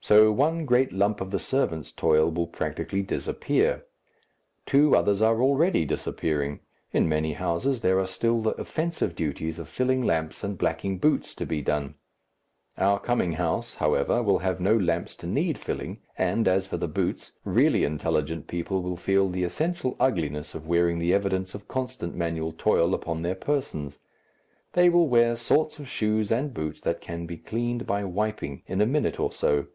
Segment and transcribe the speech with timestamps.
[0.00, 3.86] So one great lump of the servant's toil will practically disappear.
[4.64, 6.60] Two others are already disappearing.
[6.92, 11.34] In many houses there are still the offensive duties of filling lamps and blacking boots
[11.34, 11.96] to be done.
[12.78, 16.86] Our coming house, however, will have no lamps to need filling, and, as for the
[16.86, 22.14] boots, really intelligent people will feel the essential ugliness of wearing the evidence of constant
[22.14, 23.98] manual toil upon their persons.
[24.74, 28.80] They will wear sorts of shoes and boots that can be cleaned by wiping in
[28.80, 29.66] a minute or so.